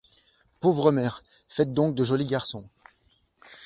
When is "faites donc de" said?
1.47-2.03